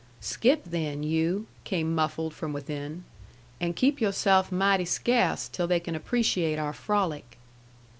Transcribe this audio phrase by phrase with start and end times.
[0.19, 3.03] "Skip, then, you," came muffled from within,
[3.59, 7.37] "and keep you'self mighty sca'ce till they can appreciate our frolic."